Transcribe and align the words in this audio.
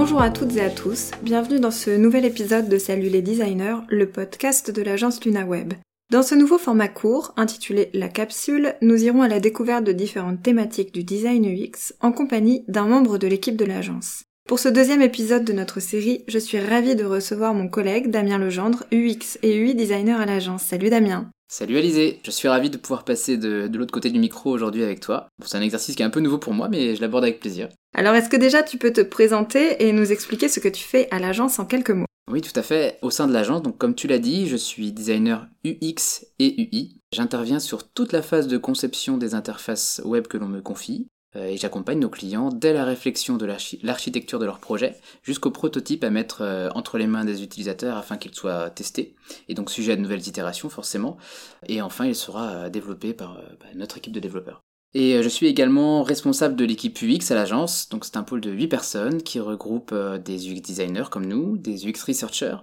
Bonjour 0.00 0.22
à 0.22 0.30
toutes 0.30 0.54
et 0.54 0.60
à 0.60 0.70
tous, 0.70 1.10
bienvenue 1.22 1.58
dans 1.58 1.72
ce 1.72 1.90
nouvel 1.90 2.24
épisode 2.24 2.68
de 2.68 2.78
Salut 2.78 3.08
les 3.08 3.20
designers, 3.20 3.78
le 3.88 4.08
podcast 4.08 4.70
de 4.70 4.80
l'agence 4.80 5.24
LunaWeb. 5.24 5.74
Dans 6.12 6.22
ce 6.22 6.36
nouveau 6.36 6.56
format 6.56 6.86
court, 6.86 7.34
intitulé 7.36 7.90
La 7.94 8.06
capsule, 8.06 8.76
nous 8.80 9.02
irons 9.02 9.22
à 9.22 9.28
la 9.28 9.40
découverte 9.40 9.82
de 9.82 9.90
différentes 9.90 10.40
thématiques 10.40 10.94
du 10.94 11.02
design 11.02 11.44
UX 11.46 11.94
en 12.00 12.12
compagnie 12.12 12.64
d'un 12.68 12.86
membre 12.86 13.18
de 13.18 13.26
l'équipe 13.26 13.56
de 13.56 13.64
l'agence. 13.64 14.22
Pour 14.46 14.60
ce 14.60 14.68
deuxième 14.68 15.02
épisode 15.02 15.44
de 15.44 15.52
notre 15.52 15.80
série, 15.80 16.22
je 16.28 16.38
suis 16.38 16.60
ravie 16.60 16.94
de 16.94 17.04
recevoir 17.04 17.52
mon 17.52 17.66
collègue 17.66 18.08
Damien 18.08 18.38
Legendre, 18.38 18.84
UX 18.92 19.36
et 19.42 19.56
UI 19.56 19.74
designer 19.74 20.20
à 20.20 20.26
l'agence. 20.26 20.62
Salut 20.62 20.90
Damien 20.90 21.28
Salut 21.50 21.78
Alizé, 21.78 22.20
je 22.24 22.30
suis 22.30 22.46
ravi 22.46 22.68
de 22.68 22.76
pouvoir 22.76 23.06
passer 23.06 23.38
de, 23.38 23.70
l'autre 23.72 23.90
côté 23.90 24.10
du 24.10 24.18
micro 24.18 24.50
aujourd'hui 24.50 24.82
avec 24.82 25.00
toi. 25.00 25.28
c'est 25.42 25.56
un 25.56 25.62
exercice 25.62 25.96
qui 25.96 26.02
est 26.02 26.04
un 26.04 26.10
peu 26.10 26.20
nouveau 26.20 26.36
pour 26.36 26.52
moi, 26.52 26.68
mais 26.68 26.94
je 26.94 27.00
l'aborde 27.00 27.24
avec 27.24 27.40
plaisir. 27.40 27.70
Alors 27.94 28.14
est-ce 28.14 28.28
que 28.28 28.36
déjà 28.36 28.62
tu 28.62 28.76
peux 28.76 28.92
te 28.92 29.00
présenter 29.00 29.82
et 29.82 29.92
nous 29.92 30.12
expliquer 30.12 30.50
ce 30.50 30.60
que 30.60 30.68
tu 30.68 30.84
fais 30.84 31.08
à 31.10 31.18
l'agence 31.18 31.58
en 31.58 31.64
quelques 31.64 31.92
mots? 31.92 32.04
Oui, 32.30 32.42
tout 32.42 32.52
à 32.54 32.62
fait. 32.62 32.98
Au 33.00 33.08
sein 33.08 33.26
de 33.26 33.32
l'agence, 33.32 33.62
donc 33.62 33.78
comme 33.78 33.94
tu 33.94 34.08
l'as 34.08 34.18
dit, 34.18 34.46
je 34.46 34.56
suis 34.56 34.92
designer 34.92 35.48
UX 35.64 36.26
et 36.38 36.60
UI. 36.60 37.00
J'interviens 37.14 37.60
sur 37.60 37.90
toute 37.90 38.12
la 38.12 38.20
phase 38.20 38.46
de 38.46 38.58
conception 38.58 39.16
des 39.16 39.32
interfaces 39.32 40.02
web 40.04 40.26
que 40.26 40.36
l'on 40.36 40.48
me 40.48 40.60
confie. 40.60 41.08
Euh, 41.38 41.46
et 41.46 41.56
j'accompagne 41.56 41.98
nos 41.98 42.08
clients 42.08 42.50
dès 42.50 42.72
la 42.72 42.84
réflexion 42.84 43.36
de 43.36 43.46
l'architecture 43.82 44.38
de 44.38 44.44
leur 44.44 44.58
projet 44.58 44.96
jusqu'au 45.22 45.50
prototype 45.50 46.04
à 46.04 46.10
mettre 46.10 46.42
euh, 46.42 46.68
entre 46.74 46.98
les 46.98 47.06
mains 47.06 47.24
des 47.24 47.42
utilisateurs 47.42 47.96
afin 47.96 48.16
qu'il 48.16 48.34
soit 48.34 48.70
testé 48.70 49.14
et 49.48 49.54
donc 49.54 49.70
sujet 49.70 49.92
à 49.92 49.96
de 49.96 50.00
nouvelles 50.00 50.26
itérations 50.26 50.68
forcément 50.68 51.16
et 51.66 51.80
enfin 51.82 52.06
il 52.06 52.14
sera 52.14 52.50
euh, 52.50 52.68
développé 52.68 53.14
par 53.14 53.34
bah, 53.60 53.66
notre 53.74 53.98
équipe 53.98 54.12
de 54.12 54.20
développeurs. 54.20 54.60
Et 54.94 55.22
je 55.22 55.28
suis 55.28 55.46
également 55.46 56.02
responsable 56.02 56.56
de 56.56 56.64
l'équipe 56.64 56.98
UX 57.02 57.30
à 57.30 57.34
l'agence, 57.34 57.90
donc 57.90 58.06
c'est 58.06 58.16
un 58.16 58.22
pôle 58.22 58.40
de 58.40 58.50
8 58.50 58.68
personnes 58.68 59.22
qui 59.22 59.38
regroupe 59.38 59.94
des 60.24 60.50
UX 60.50 60.62
designers 60.62 61.10
comme 61.10 61.26
nous, 61.26 61.58
des 61.58 61.86
UX 61.86 62.02
researchers 62.06 62.56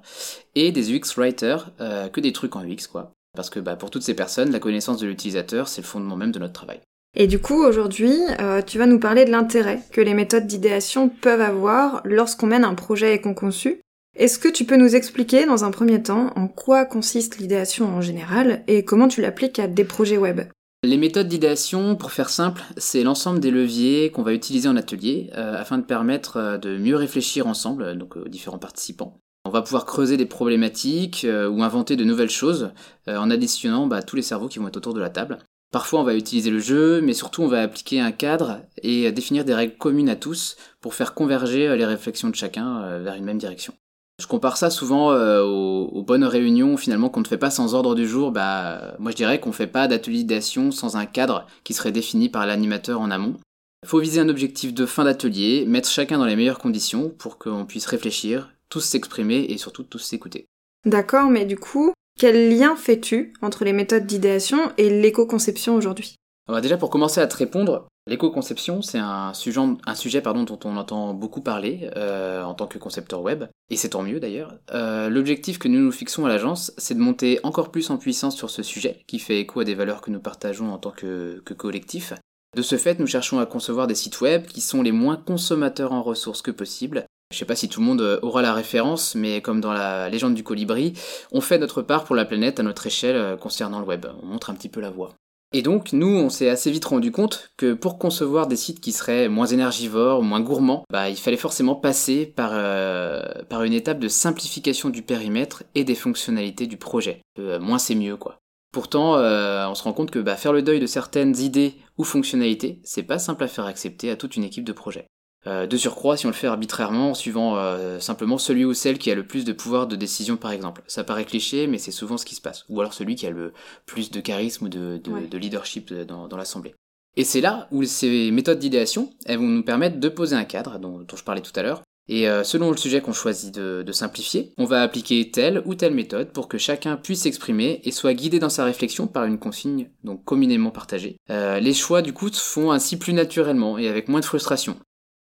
et 0.56 0.72
des 0.72 0.92
UX 0.92 1.18
writers, 1.18 1.72
que 1.78 2.20
des 2.20 2.34
trucs 2.34 2.56
en 2.56 2.66
UX 2.66 2.88
quoi. 2.92 3.14
Parce 3.36 3.52
que 3.52 3.59
bah, 3.59 3.76
pour 3.76 3.92
toutes 3.92 4.02
ces 4.02 4.16
personnes, 4.16 4.52
la 4.52 4.59
connaissance 4.59 4.98
de 4.98 5.06
l'utilisateur, 5.06 5.68
c'est 5.68 5.81
le 5.81 5.88
fondement 5.88 6.16
même 6.16 6.31
de 6.31 6.40
notre 6.40 6.53
travail. 6.53 6.81
Et 7.18 7.28
du 7.28 7.40
coup, 7.40 7.64
aujourd'hui, 7.64 8.14
euh, 8.42 8.62
tu 8.62 8.78
vas 8.78 8.88
nous 8.88 9.00
parler 9.00 9.24
de 9.24 9.32
l'intérêt 9.32 9.80
que 9.92 10.02
les 10.02 10.14
méthodes 10.14 10.48
d'idéation 10.48 11.08
peuvent 11.08 11.42
avoir 11.42 12.02
lorsqu'on 12.04 12.48
mène 12.48 12.66
un 12.66 12.74
projet 12.74 13.16
éco-conçu. 13.16 13.80
Est-ce 14.18 14.38
que 14.38 14.50
tu 14.50 14.66
peux 14.66 14.76
nous 14.76 14.96
expliquer 14.96 15.46
dans 15.46 15.64
un 15.64 15.72
premier 15.72 16.04
temps 16.04 16.32
en 16.36 16.48
quoi 16.48 16.84
consiste 16.86 17.38
l'idéation 17.38 17.88
en 17.88 18.02
général 18.02 18.64
et 18.68 18.84
comment 18.84 19.08
tu 19.08 19.22
l'appliques 19.22 19.60
à 19.60 19.68
des 19.68 19.86
projets 19.86 20.18
web? 20.18 20.42
Les 20.84 20.98
méthodes 20.98 21.30
d'idéation, 21.30 21.96
pour 21.96 22.12
faire 22.12 22.30
simple, 22.30 22.62
c'est 22.78 23.04
l'ensemble 23.04 23.40
des 23.40 23.50
leviers 23.50 24.12
qu'on 24.12 24.22
va 24.22 24.34
utiliser 24.34 24.68
en 24.68 24.76
atelier 24.76 25.32
euh, 25.36 25.56
afin 25.58 25.78
de 25.78 25.84
permettre 25.84 26.38
euh, 26.38 26.58
de 26.58 26.78
mieux 26.78 26.98
réfléchir 26.98 27.48
ensemble, 27.48 27.98
donc 27.98 28.18
aux 28.18 28.28
différents 28.28 28.60
participants. 28.60 29.18
On 29.46 29.52
va 29.52 29.62
pouvoir 29.62 29.86
creuser 29.86 30.18
des 30.18 30.26
problématiques 30.26 31.24
ou 31.30 31.62
inventer 31.62 31.96
de 31.96 32.04
nouvelles 32.04 32.32
choses 32.32 32.72
en 33.06 33.30
additionnant 33.30 33.86
bah, 33.86 34.02
tous 34.02 34.16
les 34.16 34.24
cerveaux 34.24 34.48
qui 34.48 34.58
vont 34.58 34.68
être 34.68 34.78
autour 34.78 34.96
de 34.96 35.00
la 35.00 35.12
table. 35.12 35.38
Parfois, 35.72 36.00
on 36.00 36.04
va 36.04 36.16
utiliser 36.16 36.52
le 36.52 36.60
jeu, 36.60 37.02
mais 37.02 37.14
surtout, 37.14 37.42
on 37.44 37.48
va 37.48 37.62
appliquer 37.62 38.00
un 38.00 38.12
cadre 38.12 38.62
et 38.82 39.12
définir 39.12 39.44
des 39.44 39.54
règles 39.54 39.78
communes 39.78 40.10
à 40.10 40.16
tous 40.16 40.56
pour 40.80 40.94
faire 40.94 41.14
converger 41.14 41.68
euh, 41.68 41.76
les 41.76 41.86
réflexions 41.86 42.30
de 42.30 42.36
chacun 42.36 42.82
euh, 42.84 43.02
vers 43.04 43.16
une 43.16 43.26
même 43.26 43.38
direction. 43.38 43.74
Je 44.22 44.28
compare 44.28 44.56
ça 44.56 44.70
souvent 44.70 45.12
euh, 45.12 45.42
aux, 45.44 46.02
bonnes 46.04 46.24
réunions 46.24 46.78
finalement 46.78 47.10
qu'on 47.10 47.20
ne 47.20 47.28
fait 47.28 47.38
pas 47.38 47.50
sans 47.50 47.74
ordre 47.74 47.96
du 47.96 48.08
jour. 48.08 48.32
Bah, 48.32 48.96
moi 48.98 49.12
je 49.12 49.18
dirais 49.18 49.42
qu'on 49.42 49.50
ne 49.50 49.56
fait 49.56 49.68
pas 49.68 49.90
d'atelier 49.90 50.20
d'idéation 50.20 50.72
sans 50.72 50.96
un 50.96 51.06
cadre 51.06 51.46
qui 51.66 51.74
serait 51.74 51.92
défini 51.92 52.30
par 52.30 52.46
l'animateur 52.46 53.02
en 53.02 53.12
amont. 53.12 53.36
Il 53.84 53.90
faut 53.90 54.00
viser 54.00 54.22
un 54.22 54.30
objectif 54.30 54.74
de 54.74 54.86
fin 54.86 55.04
d'atelier, 55.04 55.66
mettre 55.68 55.90
chacun 55.90 56.18
dans 56.18 56.25
les 56.25 56.38
meilleures 56.38 56.59
conditions 56.59 57.09
pour 57.09 57.38
qu'on 57.38 57.66
puisse 57.66 57.86
réfléchir, 57.86 58.52
tous 58.70 58.80
s'exprimer 58.80 59.46
et 59.50 59.58
surtout 59.58 59.84
tous 59.84 60.00
s'écouter. 60.00 60.48
D'accord, 60.86 61.30
mais 61.30 61.46
du 61.46 61.58
coup, 61.58 61.92
quel 62.18 62.58
lien 62.58 62.76
fais-tu 62.76 63.34
entre 63.42 63.66
les 63.66 63.74
méthodes 63.74 64.06
d'idéation 64.06 64.72
et 64.78 64.90
l'éco-conception 64.90 65.76
aujourd'hui? 65.76 66.16
Alors 66.48 66.62
déjà 66.62 66.78
pour 66.78 66.90
commencer 66.90 67.20
à 67.20 67.28
te 67.28 67.36
répondre, 67.36 67.88
l'éco-conception 68.08 68.81
c'est 68.81 69.00
un 69.00 69.34
sujet, 69.34 70.22
dont 70.22 70.59
on 70.64 70.78
entend 70.78 71.14
beaucoup 71.14 71.42
parler 71.42 71.90
euh, 71.96 72.44
en 72.44 72.54
tant 72.54 72.68
que 72.68 72.78
concepteur 72.78 73.22
web, 73.22 73.46
et 73.70 73.75
c'est 73.75 73.90
tant 73.90 74.04
mieux 74.04 74.20
d'ailleurs. 74.20 74.54
Euh, 74.72 75.09
l'objectif 75.09 75.59
que 75.59 75.68
nous 75.68 75.80
nous 75.80 75.92
fixons 75.92 76.25
à 76.25 76.30
l'agence 76.30 76.72
c'est 76.78 76.94
de 76.94 77.00
monter 77.00 77.40
encore 77.44 77.72
plus 77.72 77.90
en 77.90 77.98
puissance 77.98 78.36
sur 78.36 78.50
ce 78.50 78.64
sujet 78.64 79.02
qui 79.08 79.20
fait 79.20 79.40
écho 79.40 79.59
à 79.59 79.64
des 79.66 79.75
valeurs 79.75 80.02
que 80.02 80.12
nous 80.12 80.22
partageons 80.22 80.72
en 80.72 80.78
tant 80.78 80.92
que, 80.92 81.42
que 81.44 81.54
collectif. 81.54 82.14
De 82.56 82.62
ce 82.62 82.78
fait, 82.78 83.00
nous 83.00 83.08
cherchons 83.08 83.40
à 83.40 83.46
concevoir 83.46 83.88
des 83.88 83.96
sites 83.96 84.22
web 84.22 84.46
qui 84.46 84.62
sont 84.62 84.81
les 84.81 84.94
moins 84.94 85.18
consommateurs 85.18 85.92
en 85.92 86.02
ressources 86.02 86.42
que 86.42 86.52
possible 86.52 87.06
je 87.31 87.40
sais 87.40 87.46
pas 87.46 87.56
si 87.56 87.69
tout 87.69 87.80
le 87.80 87.86
monde 87.86 88.02
euh, 88.02 88.19
aura 88.22 88.41
la 88.41 88.53
référence, 88.53 89.16
mais 89.16 89.41
comme 89.41 89.59
dans 89.59 89.74
la 89.74 90.09
légende 90.09 90.36
du 90.36 90.44
colibri, 90.44 90.94
on 91.31 91.41
fait 91.41 91.58
notre 91.58 91.81
part 91.81 92.03
pour 92.03 92.16
la 92.16 92.25
planète 92.25 92.59
à 92.59 92.63
notre 92.63 92.86
échelle 92.88 93.16
euh, 93.16 93.36
concernant 93.36 93.80
le 93.80 93.86
web. 93.86 94.06
On 94.22 94.28
montre 94.28 94.50
un 94.50 94.53
petit 94.53 94.69
peu 94.69 94.80
la 94.80 94.91
voie. 94.91 95.13
Et 95.52 95.62
donc, 95.62 95.94
nous, 95.94 96.08
on 96.08 96.30
s'est 96.30 96.50
assez 96.50 96.69
vite 96.69 96.86
rendu 96.86 97.12
compte 97.12 97.50
que 97.58 97.74
pour 97.74 97.97
concevoir 97.97 98.47
des 98.47 98.56
sites 98.56 98.81
qui 98.81 98.91
seraient 98.91 99.28
moins 99.28 99.46
énergivores, 99.46 100.22
moins 100.22 100.41
gourmands, 100.41 100.84
bah, 100.91 101.09
il 101.09 101.18
fallait 101.18 101.38
forcément 101.38 101.75
passer 101.75 102.25
par, 102.25 102.52
euh, 102.53 103.22
une 103.63 103.74
étape 103.74 104.00
de 104.00 104.07
simplification 104.07 104.90
du 104.90 105.02
périmètre 105.02 105.63
et 105.74 105.84
des 105.84 105.96
fonctionnalités 105.96 106.68
du 106.68 106.78
projet. 106.78 107.22
moins 107.38 107.80
c'est 107.80 107.96
mieux, 107.96 108.18
quoi. 108.18 108.38
Pourtant, 108.72 109.13
on 109.16 109.75
se 109.75 109.84
rend 109.84 109.94
compte 109.94 110.12
que 110.12 110.19
bah, 110.19 110.36
faire 110.36 110.52
le 110.52 110.62
deuil 110.62 110.81
de 110.81 110.88
certaines 110.88 111.38
idées 111.38 111.75
ou 111.97 112.03
fonctionnalités, 112.03 112.81
c'est 112.84 113.03
pas 113.03 113.19
simple 113.19 113.46
à 113.46 113.47
faire 113.47 113.66
accepter 113.66 114.12
à 114.12 114.18
toute 114.18 114.36
une 114.36 114.44
équipe 114.44 114.66
de 114.66 114.74
projet. 114.74 115.07
Euh, 115.47 115.67
de 115.67 115.78
surcroît, 115.78 116.17
si 116.17 116.25
on 116.25 116.29
le 116.29 116.35
fait 116.35 116.47
arbitrairement, 116.47 117.11
en 117.11 117.13
suivant 117.13 117.57
euh, 117.57 118.00
simplement 118.00 118.38
celui 118.38 118.66
ou 118.66 118.73
celle 118.73 118.97
qui 118.97 119.11
a 119.11 119.16
le 119.16 119.28
plus 119.28 119.45
de 119.45 119.53
pouvoir 119.53 119.85
de 119.85 119.95
décision, 119.95 120.38
par 120.38 120.51
exemple. 120.51 120.81
Ça 120.88 121.03
paraît 121.03 121.25
cliché, 121.25 121.67
mais 121.67 121.78
c'est 121.78 121.91
souvent 121.91 122.17
ce 122.17 122.25
qui 122.25 122.35
se 122.35 122.41
passe. 122.41 122.66
Ou 122.69 122.79
alors 122.79 122.94
celui 122.94 123.16
qui 123.16 123.28
a 123.28 123.29
le 123.29 123.53
plus 123.85 124.09
de 124.09 124.19
charisme 124.22 124.66
ou 124.66 124.69
de, 124.69 125.38
leadership 125.38 125.94
dans, 125.94 126.35
l'Assemblée. 126.35 126.73
Et 127.16 127.23
c'est 127.23 127.41
là 127.41 127.67
où 127.72 127.83
ces 127.83 128.31
méthodes 128.31 128.59
d'idéation, 128.59 129.11
elles 129.25 129.38
vont 129.38 129.47
nous 129.47 129.63
permettre 129.63 130.00
de 130.00 130.09
poser 130.09 130.35
un 130.35 130.44
cadre, 130.44 130.79
dont, 130.79 131.06
je 131.16 131.23
parlais 131.23 131.41
tout 131.41 131.53
à 131.56 131.62
l'heure, 131.62 131.81
et 132.07 132.27
euh, 132.27 132.44
selon 132.44 132.72
le 132.72 132.77
sujet 132.77 133.01
qu'on 133.01 133.13
choisit 133.13 133.56
de, 133.56 133.91
simplifier, 133.91 134.51
on 134.57 134.66
va 134.66 134.81
appliquer 134.81 135.31
telle 135.31 135.63
ou 135.66 135.75
telle 135.75 135.94
méthode 135.94 136.31
pour 136.33 136.47
que 136.47 136.57
chacun 136.57 136.97
puisse 136.97 137.22
s'exprimer 137.22 137.81
et 137.83 137.91
soit 137.91 138.13
guidé 138.13 138.39
dans 138.39 138.50
sa 138.50 138.66
réflexion 138.66 139.07
par 139.07 139.23
une 139.25 139.39
consigne 139.39 139.89
donc 140.03 140.23
communément 140.25 140.72
partagée. 140.72 141.17
les 141.29 141.73
choix 141.73 142.01
du 142.01 142.13
coup 142.13 142.29
se 142.29 142.41
font 142.41 142.72
ainsi 142.72 142.97
plus 142.97 143.13
naturellement 143.13 143.77
et 143.77 143.88
avec 143.88 144.09
moins 144.09 144.19
de 144.19 144.25
frustration. 144.25 144.77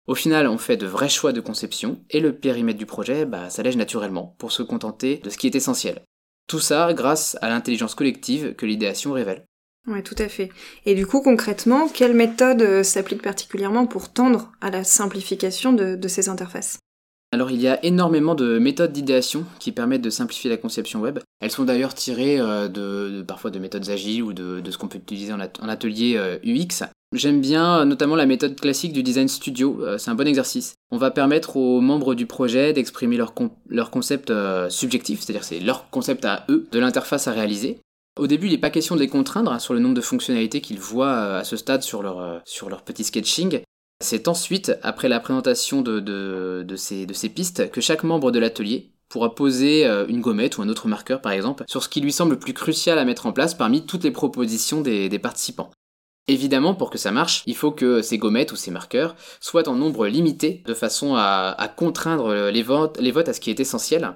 Au 0.09 0.17
final, 0.17 0.49
on 0.49 0.59
fait 0.59 0.77
de 0.77 0.87
vrais 0.87 1.09
choix 1.09 1.33
de 1.33 1.41
conception 1.41 2.01
et 2.11 2.19
le 2.19 2.35
périmètre 2.35 2.79
du 2.79 2.87
projet 2.87 3.25
bah, 3.25 3.51
s'allège 3.51 3.77
naturellement 3.77 4.35
pour 4.39 4.51
se 4.51 4.63
contenter 4.63 5.19
de 5.19 5.31
ce 5.31 5.39
qui 5.39 5.47
est 5.47 5.55
essentiel. 5.55 6.03
Tout 6.49 6.59
ça 6.59 6.93
grâce 6.93 7.39
à 7.41 7.49
l'intelligence 7.49 7.95
collective 7.95 8.55
que 8.55 8.67
l'idéation 8.67 9.13
révèle. 9.13 9.47
Oui, 9.87 10.03
tout 10.03 10.17
à 10.19 10.29
fait. 10.29 10.51
Et 10.87 10.95
du 10.95 11.07
coup, 11.07 11.23
concrètement, 11.23 11.89
quelle 11.89 12.15
méthode 12.15 12.63
euh, 12.63 12.83
s'applique 12.83 13.23
particulièrement 13.23 13.87
pour 13.87 14.13
tendre 14.13 14.53
à 14.61 14.71
la 14.71 14.85
simplification 14.85 15.73
de, 15.73 16.09
ces 16.09 16.29
interfaces? 16.29 16.79
Alors 17.33 17.51
il 17.51 17.61
y 17.61 17.67
a 17.67 17.83
énormément 17.85 18.35
de 18.35 18.59
méthodes 18.59 18.93
d'idéation 18.93 19.47
qui 19.59 19.73
permettent 19.73 20.03
de 20.03 20.11
simplifier 20.11 20.51
la 20.51 20.59
conception 20.59 21.01
web. 21.01 21.19
Elles 21.41 21.51
sont 21.51 21.65
d'ailleurs 21.65 21.95
tirées 21.95 22.39
euh, 22.39 22.69
de, 22.69 23.23
parfois 23.23 23.51
de 23.51 23.59
méthodes 23.59 23.89
agiles 23.89 24.23
ou 24.23 24.33
de, 24.33 24.63
ce 24.71 24.79
qu'on 24.79 24.89
peut 24.89 24.99
utiliser 24.99 25.33
en, 25.33 25.41
atelier 25.41 26.39
UX. 26.45 26.85
J'aime 27.13 27.43
bien 27.43 27.81
euh, 27.81 27.85
notamment 27.85 28.17
la 28.17 28.25
méthode 28.25 28.59
classique 28.59 28.95
du 28.95 29.03
design 29.03 29.29
studio, 29.29 29.79
euh, 29.83 29.99
c'est 29.99 30.11
un 30.11 30.15
bon 30.15 30.27
exercice. 30.27 30.77
On 30.91 30.97
va 30.97 31.11
permettre 31.11 31.57
aux 31.59 31.83
membres 31.83 32.15
du 32.15 32.25
projet 32.25 32.73
d'exprimer 32.73 33.19
leur, 33.19 33.35
concept 33.91 34.31
euh, 34.31 34.71
subjectif, 34.71 35.21
c'est-à-dire 35.21 35.45
c'est 35.45 35.61
leur 35.61 35.91
concept 35.91 36.25
à 36.25 36.47
eux 36.49 36.67
de 36.73 36.79
l'interface 36.79 37.29
à 37.29 37.33
réaliser. 37.33 37.81
Au 38.19 38.27
début, 38.27 38.47
il 38.47 38.53
n'est 38.53 38.59
pas 38.59 38.71
question 38.71 38.95
de 38.95 39.01
les 39.01 39.09
contraindre 39.09 39.53
hein, 39.53 39.59
sur 39.59 39.75
le 39.75 39.81
nombre 39.81 39.95
de 39.95 40.01
fonctionnalités 40.01 40.63
qu'ils 40.63 40.81
voient 40.81 41.37
à 41.37 41.45
ce 41.45 41.57
stade 41.57 41.83
sur 41.83 42.03
leur, 42.03 42.43
petit 42.85 43.05
sketching. 43.05 43.61
C'est 44.03 44.29
ensuite, 44.29 44.73
après 44.83 45.09
la 45.09 45.21
présentation 45.21 45.83
de, 45.83 46.65
ces, 46.77 47.29
pistes, 47.29 47.71
que 47.71 47.81
chaque 47.81 48.05
membre 48.05 48.31
de 48.31 48.39
l'atelier 48.39 48.91
pourra 49.09 49.35
poser 49.35 49.87
une 50.09 50.21
gommette 50.21 50.59
ou 50.59 50.63
un 50.63 50.69
autre 50.69 50.89
marqueur 50.89 51.21
par 51.21 51.33
exemple 51.33 51.65
sur 51.69 51.83
ce 51.83 51.89
qui 51.89 52.01
lui 52.01 52.13
semble 52.13 52.33
le 52.33 52.39
plus 52.39 52.55
crucial 52.55 52.99
à 52.99 53.05
mettre 53.05 53.27
en 53.27 53.33
place 53.33 53.55
parmi 53.55 53.87
toutes 53.87 54.05
les 54.05 54.11
propositions 54.11 54.81
des 54.81 55.19
participants. 55.19 55.71
Évidemment, 56.29 56.75
pour 56.75 56.91
que 56.91 56.99
ça 56.99 57.11
marche, 57.11 57.43
il 57.47 57.57
faut 57.57 57.73
que 57.73 58.01
ces 58.01 58.17
gommettes 58.17 58.53
ou 58.53 58.57
ces 58.57 58.71
marqueurs 58.71 59.17
soient 59.41 59.69
en 59.69 59.75
nombre 59.75 60.07
limité, 60.07 60.63
de 60.67 60.75
façon 60.75 61.15
à, 61.17 61.75
contraindre 61.77 62.51
les 62.51 62.63
votes, 62.63 62.99
les 63.01 63.11
votes 63.11 63.29
à 63.29 63.33
ce 63.33 63.41
qui 63.41 63.51
est 63.51 63.61
essentiel. 63.61 64.15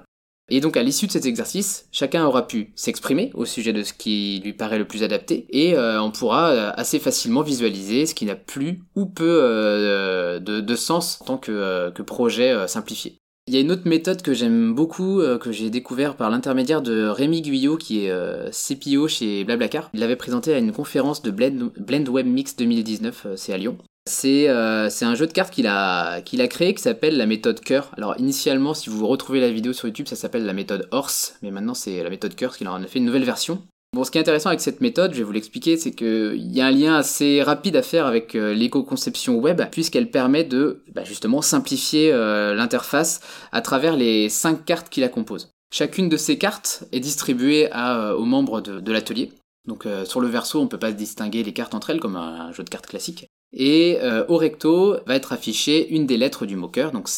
Et 0.49 0.61
donc 0.61 0.77
à 0.77 0.83
l'issue 0.83 1.07
de 1.07 1.11
cet 1.11 1.25
exercice, 1.25 1.89
chacun 1.91 2.25
aura 2.25 2.47
pu 2.47 2.71
s'exprimer 2.75 3.31
au 3.33 3.43
sujet 3.43 3.73
de 3.73 3.83
ce 3.83 3.91
qui 3.91 4.41
lui 4.45 4.53
paraît 4.53 4.77
le 4.77 4.87
plus 4.87 5.03
adapté, 5.03 5.45
et 5.49 5.75
euh, 5.75 6.01
on 6.01 6.09
pourra 6.09 6.51
euh, 6.51 6.71
assez 6.75 6.99
facilement 6.99 7.41
visualiser 7.41 8.05
ce 8.05 8.15
qui 8.15 8.25
n'a 8.25 8.35
plus 8.35 8.79
ou 8.95 9.07
peu 9.07 9.39
euh, 9.43 10.39
de, 10.39 10.75
sens 10.75 11.19
en 11.21 11.25
tant 11.25 11.37
que 11.37 12.01
projet 12.01 12.67
simplifié. 12.67 13.19
Il 13.49 13.53
y 13.53 13.57
a 13.57 13.61
une 13.61 13.71
autre 13.71 13.87
méthode 13.87 14.21
que 14.21 14.33
j'aime 14.33 14.75
beaucoup, 14.75 15.21
euh, 15.21 15.37
que 15.37 15.53
j'ai 15.53 15.69
découvert 15.69 16.17
par 16.17 16.29
l'intermédiaire 16.29 16.81
de 16.81 17.07
Rémi 17.07 17.41
Guyot, 17.41 17.77
qui 17.77 18.03
est 18.03 18.11
euh, 18.11 18.49
CPO 18.51 19.07
chez 19.07 19.45
Blablacar. 19.45 19.89
Il 19.93 20.01
l'avait 20.01 20.17
présenté 20.17 20.53
à 20.53 20.57
une 20.57 20.73
conférence 20.73 21.21
de 21.21 21.31
Blend, 21.31 22.09
Web 22.09 22.27
Mix 22.27 22.57
2019, 22.57 23.25
euh, 23.25 23.35
c'est 23.37 23.53
à 23.53 23.57
Lyon. 23.57 23.77
C'est 24.05 24.49
un 24.49 25.15
jeu 25.15 25.27
de 25.27 25.31
cartes 25.31 25.53
qu'il 25.53 25.67
a, 25.67 26.21
qu'il 26.21 26.41
a 26.41 26.47
créé 26.49 26.73
qui 26.73 26.81
s'appelle 26.81 27.15
la 27.15 27.25
méthode 27.25 27.61
cœur. 27.61 27.91
Alors 27.95 28.15
initialement, 28.19 28.73
si 28.73 28.89
vous 28.89 29.07
retrouvez 29.07 29.39
la 29.39 29.49
vidéo 29.49 29.71
sur 29.71 29.87
YouTube, 29.87 30.07
ça 30.07 30.17
s'appelle 30.17 30.45
la 30.45 30.53
méthode 30.53 30.87
horse, 30.91 31.37
mais 31.41 31.51
maintenant 31.51 31.73
c'est 31.73 32.03
la 32.03 32.09
méthode 32.09 32.35
cœur, 32.35 32.49
parce 32.49 32.57
qu'il 32.57 32.67
en 32.67 32.83
a 32.83 32.87
fait 32.87 32.99
une 32.99 33.05
nouvelle 33.05 33.25
version. 33.25 33.61
Bon, 33.93 34.03
ce 34.03 34.11
qui 34.11 34.17
est 34.17 34.21
intéressant 34.21 34.49
avec 34.49 34.61
cette 34.61 34.81
méthode, 34.81 35.13
je 35.13 35.19
vais 35.19 35.23
vous 35.23 35.31
l'expliquer, 35.31 35.77
c'est 35.77 35.91
qu'il 35.91 36.51
y 36.51 36.61
a 36.61 36.67
un 36.67 36.71
lien 36.71 36.95
assez 36.95 37.41
rapide 37.41 37.75
à 37.75 37.81
faire 37.81 38.05
avec 38.05 38.35
euh, 38.35 38.53
l'éco-conception 38.53 39.37
web, 39.37 39.61
puisqu'elle 39.71 40.11
permet 40.11 40.43
de 40.43 40.83
bah, 40.93 41.03
justement 41.03 41.41
simplifier 41.41 42.11
euh, 42.11 42.53
l'interface 42.53 43.21
à 43.51 43.61
travers 43.61 43.95
les 43.95 44.29
cinq 44.29 44.65
cartes 44.65 44.89
qui 44.89 44.99
la 44.99 45.09
composent. 45.09 45.51
Chacune 45.73 46.09
de 46.09 46.17
ces 46.17 46.37
cartes 46.37 46.83
est 46.91 46.99
distribuée 46.99 47.69
à, 47.71 48.15
aux 48.15 48.25
membres 48.25 48.61
de, 48.61 48.91
l'atelier. 48.91 49.31
Donc 49.67 49.85
sur 50.05 50.21
le 50.21 50.29
verso, 50.29 50.61
on 50.61 50.67
peut 50.67 50.79
pas 50.79 50.93
distinguer 50.93 51.43
les 51.43 51.51
cartes 51.51 51.75
entre 51.75 51.89
elles 51.89 51.99
comme 51.99 52.15
un 52.15 52.53
jeu 52.53 52.63
de 52.63 52.69
cartes 52.69 52.87
classique. 52.87 53.27
Et 53.53 53.97
euh, 54.01 54.25
au 54.27 54.37
recto 54.37 54.97
va 55.05 55.15
être 55.15 55.33
affichée 55.33 55.89
une 55.89 56.05
des 56.05 56.17
lettres 56.17 56.45
du 56.45 56.55
moqueur, 56.55 56.91
donc 56.91 57.09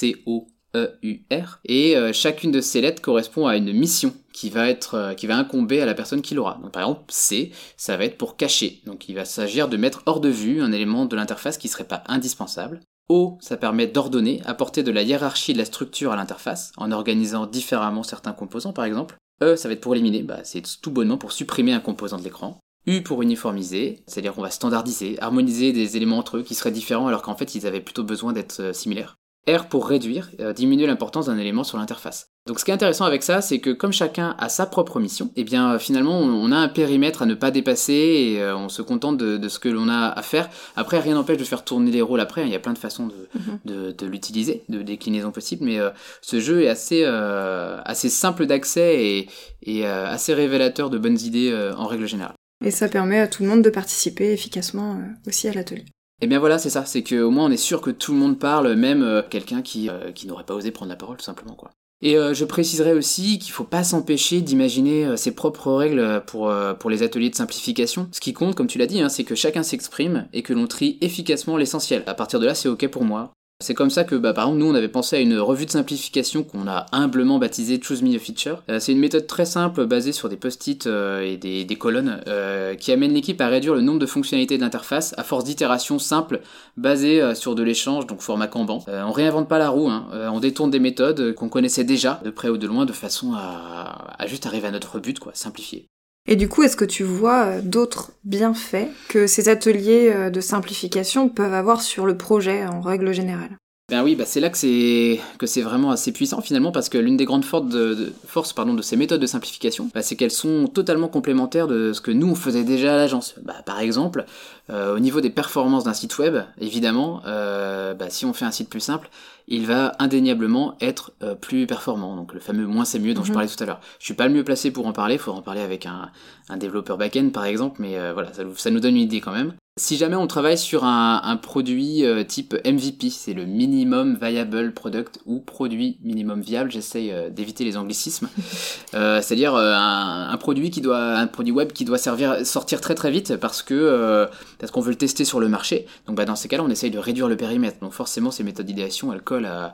C-O-E-U-R. 0.74 1.60
Et 1.66 1.95
euh, 1.95 2.13
chacune 2.13 2.51
de 2.51 2.62
ces 2.62 2.81
lettres 2.81 3.01
correspond 3.01 3.48
à 3.48 3.57
une 3.57 3.74
mission 3.74 4.13
qui 4.33 4.50
va 4.50 4.69
être 4.69 4.95
euh, 4.95 5.13
qui 5.13 5.27
va 5.27 5.38
incomber 5.38 5.81
à 5.81 5.86
la 5.86 5.94
personne 5.94 6.21
qui 6.21 6.36
l'aura. 6.36 6.60
Donc 6.62 6.71
par 6.71 6.83
exemple 6.83 7.04
C, 7.10 7.51
ça 7.77 7.98
va 7.98 8.06
être 8.06 8.18
pour 8.18 8.38
cacher. 8.38 8.81
Donc 8.86 9.10
il 9.10 9.16
va 9.16 9.25
s'agir 9.25 9.68
de 9.68 9.77
mettre 9.77 10.04
hors 10.06 10.19
de 10.19 10.30
vue 10.30 10.62
un 10.62 10.71
élément 10.71 11.06
de 11.06 11.16
l'interface 11.16 11.57
qui 11.57 11.68
serait 11.68 11.88
pas 11.88 12.04
indispensable. 12.07 12.81
O, 13.10 13.38
ça 13.42 13.57
permet 13.57 13.88
d'ordonner, 13.88 14.42
apporter 14.45 14.83
de 14.83 14.92
la 14.92 15.01
hiérarchie 15.01 15.54
de 15.54 15.57
la 15.57 15.66
structure 15.66 16.12
à 16.12 16.16
l'interface, 16.16 16.71
en 16.77 16.92
organisant 16.92 17.48
différemment 17.48 18.04
certains 18.04 18.33
composants 18.33 18.74
par 18.74 18.86
exemple. 18.86 19.16
E, 19.42 19.56
ça 19.56 19.68
va 19.68 19.74
être 19.74 19.81
pour 19.81 19.95
éliminer, 19.95 20.21
bah, 20.21 20.42
c'est 20.44 20.62
tout 20.81 20.92
bonnement 20.92 21.18
pour 21.18 21.31
supprimer 21.31 21.74
un 21.74 21.80
composant 21.80 22.18
de 22.18 22.24
l'écran. 22.24 22.60
U 22.86 23.01
pour 23.01 23.21
uniformiser, 23.21 24.04
c'est-à-dire 24.07 24.33
qu'on 24.33 24.42
va 24.42 24.51
standardiser, 24.51 25.19
harmoniser 25.21 25.74
des 25.74 25.98
éléments 25.98 26.18
entre 26.18 26.38
eux 26.38 26.44
qui 26.44 26.56
seraient 26.56 26.71
différents 26.71 27.07
alors 27.07 27.24
qu'en 27.24 27.36
fait 27.36 27.56
ils 27.56 27.68
avaient 27.68 27.81
plutôt 27.81 28.04
besoin 28.04 28.31
d'être 28.31 28.62
euh, 28.62 28.74
similaires. 28.74 29.18
R 29.47 29.68
pour 29.68 29.88
réduire, 29.88 30.30
euh, 30.39 30.53
diminuer 30.53 30.88
l'importance 30.88 31.27
d'un 31.27 31.38
élément 31.38 31.63
sur 31.63 31.77
l'interface. 31.77 32.30
Donc 32.47 32.59
ce 32.59 32.65
qui 32.65 32.71
est 32.71 32.74
intéressant 32.74 33.06
avec 33.06 33.24
ça, 33.24 33.41
c'est 33.41 33.59
que 33.59 33.69
comme 33.69 33.94
chacun 33.94 34.36
a 34.39 34.50
sa 34.50 34.65
propre 34.65 35.00
mission, 35.00 35.27
et 35.36 35.41
eh 35.41 35.44
bien 35.44 35.74
euh, 35.74 35.80
finalement 35.80 36.19
on 36.19 36.51
a 36.51 36.57
un 36.57 36.68
périmètre 36.68 37.21
à 37.21 37.25
ne 37.25 37.36
pas 37.36 37.51
dépasser 37.51 37.94
et 37.94 38.44
on 38.53 38.69
se 38.69 38.81
contente 38.81 39.18
de, 39.18 39.47
ce 39.47 39.59
que 39.59 39.69
l'on 39.69 39.89
a 39.89 40.07
à 40.07 40.21
faire. 40.21 40.50
Après 40.75 41.00
rien 41.00 41.15
n'empêche 41.15 41.38
de 41.38 41.44
faire 41.44 41.63
tourner 41.63 41.91
les 41.91 42.01
rôles 42.01 42.19
après, 42.19 42.44
il 42.44 42.50
y 42.50 42.56
a 42.56 42.59
plein 42.59 42.74
de 42.74 42.77
façons 42.77 43.07
de, 43.07 43.30
mhm. 43.36 43.94
de, 43.94 44.06
l'utiliser, 44.06 44.63
de 44.69 44.81
déclinaisons 44.81 45.31
possibles, 45.31 45.65
mais 45.65 45.80
ce 46.21 46.39
jeu 46.39 46.63
est 46.63 46.69
assez, 46.69 47.03
assez 47.03 48.09
simple 48.09 48.45
d'accès 48.45 49.03
et, 49.03 49.30
et 49.63 49.85
assez 49.85 50.33
révélateur 50.33 50.89
de 50.89 50.97
bonnes 50.97 51.19
idées 51.19 51.71
en 51.77 51.88
règle 51.88 52.07
générale. 52.07 52.35
Et 52.63 52.71
ça 52.71 52.89
permet 52.89 53.19
à 53.19 53.27
tout 53.27 53.44
le 53.44 53.50
monde 53.50 53.62
de 53.62 53.69
participer 53.69 54.33
efficacement 54.33 54.95
euh, 54.95 55.27
aussi 55.27 55.47
à 55.47 55.53
l'atelier. 55.53 55.85
Et 56.21 56.25
eh 56.25 56.27
bien 56.27 56.39
voilà, 56.39 56.57
c'est 56.60 56.69
ça, 56.69 56.83
c'est 56.86 57.01
qu'au 57.01 57.31
moins 57.31 57.45
on 57.45 57.51
est 57.51 57.57
sûr 57.57 57.80
que 57.80 57.92
tout 57.92 58.12
le 58.12 58.18
monde 58.18 58.38
parle, 58.38 58.75
même 58.75 59.04
euh, 59.04 59.21
quelqu'un 59.30 59.62
qui, 59.62 59.89
euh, 59.89 60.12
qui 60.12 60.27
n'aurait 60.27 60.44
pas 60.44 60.54
osé 60.54 60.71
prendre 60.71 60.89
la 60.89 60.98
parole 60.98 61.16
tout 61.16 61.24
simplement 61.24 61.56
quoi. 61.56 61.71
Et 62.01 62.16
je 62.16 62.45
préciserai 62.45 62.94
aussi 62.94 63.39
qu'il 63.39 63.51
faut 63.51 63.66
pas 63.66 63.83
s'empêcher 63.83 64.39
d'imaginer 64.39 65.18
ses 65.18 65.36
propres 65.36 65.74
règles 65.74 66.24
pour, 66.27 66.50
pour 66.80 66.89
les 66.89 67.04
ateliers 67.04 67.30
de 67.30 67.36
simplification. 67.36 68.07
Ce 68.13 68.21
qui 68.21 68.31
compte, 68.31 68.56
comme 68.56 68.68
tu 68.68 68.77
l'as 68.77 68.86
dit, 68.86 69.01
hein, 69.01 69.10
c'est 69.10 69.25
que 69.25 69.36
chacun 69.36 69.63
s'exprime 69.63 70.30
et 70.31 70.42
que 70.42 70.54
l'on 70.54 70.66
trie 70.66 70.98
efficacement 71.01 71.57
l'essentiel. 71.57 72.04
À 72.07 72.13
partir 72.13 72.39
de 72.39 72.45
là, 72.45 72.56
c'est 72.56 72.69
ok 72.69 72.88
pour 72.88 73.04
moi. 73.04 73.33
C'est 73.61 73.73
comme 73.73 73.89
ça 73.89 74.06
que, 74.06 74.15
bah, 74.15 74.31
par 74.31 74.45
exemple, 74.45 74.59
nous, 74.59 74.71
on 74.71 74.73
avait 74.73 74.88
pensé 74.88 75.17
à 75.17 75.19
une 75.19 75.38
revue 75.38 75.65
de 75.65 75.71
simplification 75.71 76.44
qu'on 76.44 76.65
a 76.65 76.85
humblement 76.94 77.39
baptisée 77.39 77.77
Choose 77.83 78.01
Me 78.01 78.15
a 78.15 78.17
Feature. 78.17 78.63
Euh, 78.69 78.79
c'est 78.79 78.94
une 78.94 79.00
méthode 79.00 79.27
très 79.27 79.44
simple 79.44 79.85
basée 79.85 80.13
sur 80.13 80.29
des 80.29 80.38
post-it 80.38 80.88
euh, 80.88 81.19
et 81.19 81.35
des, 81.35 81.75
colonnes 81.75 82.21
euh, 82.27 82.75
qui 82.75 82.94
amène 82.94 83.13
l'équipe 83.13 83.41
à 83.41 83.50
réduire 83.50 83.75
le 83.75 83.81
nombre 83.81 84.00
de 84.00 84.06
fonctionnalités 84.06 84.57
d'interface 84.57 85.13
à 85.17 85.23
force 85.25 85.44
d'itérations 85.44 86.00
simples 86.00 86.39
basées 86.77 87.35
sur 87.35 87.53
de 87.53 87.61
l'échange, 87.61 88.07
donc 88.07 88.21
format 88.21 88.47
Kanban. 88.47 88.85
on 88.88 89.11
réinvente 89.11 89.50
pas 89.50 89.59
la 89.59 89.67
roue, 89.67 89.89
hein. 89.89 90.07
on 90.31 90.39
détourne 90.39 90.71
des 90.71 90.79
méthodes 90.79 91.33
qu'on 91.35 91.50
connaissait 91.50 91.83
déjà, 91.83 92.21
de 92.23 92.29
près 92.29 92.47
ou 92.47 92.57
de 92.57 92.65
loin, 92.65 92.85
de 92.85 92.94
façon 92.94 93.33
à 93.33 94.25
juste 94.25 94.45
arriver 94.45 94.69
à 94.69 94.71
notre 94.71 95.00
but, 95.00 95.19
quoi, 95.19 95.33
simplifier. 95.35 95.89
Et 96.31 96.36
du 96.36 96.48
coup, 96.48 96.62
est-ce 96.62 96.78
que 96.78 96.86
tu 96.86 97.04
vois 97.04 97.46
euh, 97.46 97.62
d'autres 97.62 98.12
bienfaits 98.24 98.88
que 99.08 99.26
ces 99.26 99.50
ateliers 99.50 100.12
euh, 100.14 100.30
de 100.30 100.42
simplification 100.42 101.28
peuvent 101.28 101.56
avoir 101.56 101.81
sur 101.81 102.06
le 102.06 102.18
projet 102.18 102.68
en 102.68 102.81
règle 102.81 103.14
générale? 103.14 103.58
Ben 103.89 104.03
oui, 104.03 104.15
bah 104.15 104.25
c'est 104.25 104.39
là 104.39 104.50
que 104.50 104.57
c'est 104.57 105.19
que 105.39 105.47
c'est 105.47 105.62
vraiment 105.62 105.89
assez 105.91 106.12
puissant 106.12 106.41
finalement 106.41 106.71
parce 106.71 106.89
que 106.89 106.97
l'une 106.97 107.18
des 107.18 107.25
grandes 107.25 107.44
forces 107.44 107.69
de, 107.69 108.13
force, 108.25 108.53
pardon, 108.53 108.74
de 108.74 108.81
ces 108.81 108.95
méthodes 108.95 109.21
de 109.21 109.25
simplification, 109.25 109.89
bah, 109.94 110.01
c'est 110.01 110.15
qu'elles 110.15 110.31
sont 110.31 110.68
totalement 110.68 111.07
complémentaires 111.07 111.68
de 111.68 111.91
ce 111.94 112.01
que 112.01 112.12
nous 112.12 112.27
on 112.27 112.36
faisait 112.36 112.63
déjà 112.63 112.94
à 112.94 112.97
l'agence. 112.97 113.36
Bah, 113.41 113.56
par 113.65 113.80
exemple, 113.80 114.25
euh, 114.69 114.95
au 114.95 115.00
niveau 115.00 115.21
des 115.21 115.31
performances 115.31 115.86
d'un 115.86 115.94
site 115.94 116.18
web, 116.19 116.38
évidemment, 116.59 117.21
euh, 117.25 117.95
si 118.09 118.25
on 118.25 118.33
fait 118.33 118.45
un 118.45 118.51
site 118.51 118.69
plus 118.69 118.80
simple, 118.80 119.09
il 119.47 119.65
va 119.65 119.95
indéniablement 119.97 120.75
être 120.81 121.12
euh, 121.24 121.33
plus 121.33 121.65
performant. 121.65 122.15
Donc 122.15 122.33
le 122.33 122.39
fameux 122.39 122.68
moins 122.68 122.85
c'est 122.85 123.00
mieux 123.00 123.15
dont 123.15 123.24
je 123.24 123.30
mhm. 123.30 123.33
parlais 123.33 123.50
tout 123.50 123.62
à 123.63 123.65
l'heure. 123.65 123.81
Je 124.00 124.06
suis 124.06 124.13
pas 124.13 124.27
le 124.27 124.33
mieux 124.33 124.44
placé 124.44 124.69
pour 124.69 124.85
en 124.85 124.94
parler, 124.94 125.15
il 125.15 125.19
faudra 125.19 125.39
en 125.39 125.44
parler 125.44 125.62
avec 125.62 125.88
un, 125.88 126.12
un 126.50 126.57
développeur 126.57 126.97
back-end 126.97 127.30
par 127.33 127.45
exemple, 127.45 127.81
mais 127.81 127.97
voilà, 128.13 128.31
ça, 128.33 128.44
ça, 128.56 128.69
nous 128.69 128.80
donne 128.80 128.95
une 128.95 129.01
idée 129.01 129.21
quand 129.21 129.33
même. 129.33 129.53
Si 129.80 129.98
jamais 129.98 130.16
on 130.16 130.28
travaille 130.28 130.58
sur 130.58 130.84
un, 130.84 131.22
un 131.24 131.38
produit 131.38 132.04
type 132.28 132.54
MVP, 132.66 133.10
c'est 133.10 133.34
le 133.34 133.46
minimum 133.46 134.18
viable 134.22 134.74
product 134.74 135.20
ou 135.26 135.40
produit 135.40 135.98
minimum 136.04 136.42
viable, 136.42 136.70
j'essaye 136.70 137.14
d'éviter 137.31 137.64
les 137.64 137.78
anglicismes, 137.78 138.30
c'est-à-dire 138.92 139.56
un, 139.56 140.30
un, 140.30 140.38
produit 140.38 140.70
qui 140.70 140.81
doit, 140.81 141.18
un 141.18 141.28
produit 141.28 141.54
web 141.54 141.72
qui 141.72 141.86
doit 141.86 141.98
servir, 141.98 142.46
sortir 142.46 142.81
très 142.81 142.96
très 142.96 143.10
vite 143.10 143.38
parce 143.38 143.64
que 143.64 144.28
parce 144.60 144.72
qu'on 144.72 144.81
veut 144.81 144.92
le 144.92 144.98
tester 144.98 145.26
sur 145.26 145.40
le 145.40 145.48
marché. 145.48 145.88
Donc 146.06 146.16
bah, 146.18 146.26
dans 146.26 146.36
ces 146.36 146.48
cas-là, 146.48 146.64
on 146.64 146.70
essaye 146.70 146.92
de 146.92 147.00
réduire 147.00 147.28
le 147.28 147.38
périmètre. 147.38 147.80
Donc 147.80 147.94
forcément, 147.94 148.31
ces 148.31 148.44
méthodes 148.44 148.66
d'idéation, 148.66 149.14
elles 149.14 149.22
collent 149.22 149.46
à, 149.46 149.74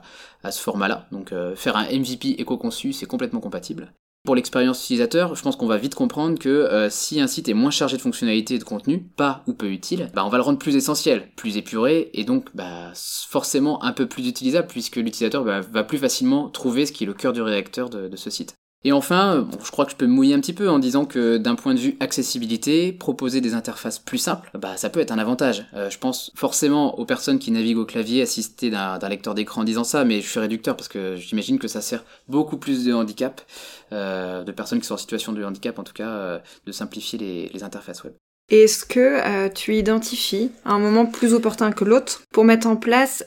ce 0.50 0.60
format-là. 0.60 1.06
Donc 1.10 1.32
euh, 1.32 1.56
faire 1.56 1.76
un 1.76 1.86
MVP 1.86 2.40
éco-conçu, 2.40 2.92
c'est 2.92 3.06
complètement 3.06 3.40
compatible. 3.40 3.92
Pour 4.26 4.34
l'expérience 4.34 4.82
utilisateur, 4.82 5.36
je 5.36 5.42
pense 5.42 5.54
qu'on 5.54 5.68
va 5.68 5.76
vite 5.76 5.94
comprendre 5.94 6.36
que 6.36 6.48
euh, 6.48 6.90
si 6.90 7.20
un 7.20 7.28
site 7.28 7.48
est 7.48 7.54
moins 7.54 7.70
chargé 7.70 7.96
de 7.96 8.02
fonctionnalités 8.02 8.56
et 8.56 8.58
de 8.58 8.64
contenu, 8.64 9.08
pas 9.16 9.44
ou 9.46 9.52
peu 9.52 9.70
utile, 9.70 10.10
bah, 10.14 10.24
on 10.26 10.28
va 10.28 10.38
le 10.38 10.42
rendre 10.42 10.58
plus 10.58 10.74
essentiel, 10.74 11.28
plus 11.36 11.56
épuré 11.56 12.10
et 12.12 12.24
donc 12.24 12.48
bah, 12.52 12.90
forcément 12.94 13.84
un 13.84 13.92
peu 13.92 14.06
plus 14.08 14.26
utilisable 14.26 14.66
puisque 14.66 14.96
l'utilisateur 14.96 15.44
bah, 15.44 15.60
va 15.60 15.84
plus 15.84 15.98
facilement 15.98 16.48
trouver 16.48 16.86
ce 16.86 16.92
qui 16.92 17.04
est 17.04 17.06
le 17.06 17.14
cœur 17.14 17.32
du 17.32 17.40
réacteur 17.40 17.88
de 17.88 18.16
ce 18.16 18.28
site. 18.28 18.56
Et 18.86 18.92
enfin, 18.92 19.38
bon, 19.38 19.58
je 19.64 19.72
crois 19.72 19.84
que 19.84 19.90
je 19.90 19.96
peux 19.96 20.06
me 20.06 20.12
mouiller 20.12 20.32
un 20.32 20.38
petit 20.38 20.52
peu 20.52 20.70
en 20.70 20.78
disant 20.78 21.06
que 21.06 21.38
d'un 21.38 21.56
point 21.56 21.74
de 21.74 21.80
vue 21.80 21.96
accessibilité, 21.98 22.92
proposer 22.92 23.40
des 23.40 23.52
interfaces 23.54 23.98
plus 23.98 24.18
simples, 24.18 24.48
bah 24.56 24.76
ça 24.76 24.90
peut 24.90 25.00
être 25.00 25.10
un 25.10 25.18
avantage. 25.18 25.66
Euh, 25.74 25.90
je 25.90 25.98
pense 25.98 26.30
forcément 26.36 26.96
aux 26.96 27.04
personnes 27.04 27.40
qui 27.40 27.50
naviguent 27.50 27.78
au 27.78 27.84
clavier 27.84 28.22
assistées 28.22 28.70
d'un 28.70 29.08
lecteur 29.08 29.34
d'écran 29.34 29.62
en 29.62 29.64
disant 29.64 29.82
ça, 29.82 30.04
mais 30.04 30.20
je 30.20 30.28
suis 30.28 30.38
réducteur 30.38 30.76
parce 30.76 30.86
que 30.86 31.16
j'imagine 31.16 31.58
que 31.58 31.66
ça 31.66 31.80
sert 31.80 32.04
beaucoup 32.28 32.58
plus 32.58 32.84
de 32.84 32.92
handicap, 32.92 33.42
euh, 33.90 34.44
de 34.44 34.52
personnes 34.52 34.78
qui 34.78 34.86
sont 34.86 34.94
en 34.94 34.98
situation 34.98 35.32
de 35.32 35.42
handicap 35.42 35.80
en 35.80 35.82
tout 35.82 35.92
cas, 35.92 36.08
euh, 36.08 36.38
de 36.64 36.70
simplifier 36.70 37.18
les, 37.18 37.50
les 37.52 37.64
interfaces 37.64 38.04
web. 38.04 38.12
Est-ce 38.50 38.84
que 38.84 39.48
tu 39.48 39.74
identifies 39.74 40.52
un 40.64 40.78
moment 40.78 41.06
plus 41.06 41.34
opportun 41.34 41.72
que 41.72 41.82
l'autre 41.82 42.22
pour 42.32 42.44
mettre 42.44 42.68
en 42.68 42.76
place 42.76 43.24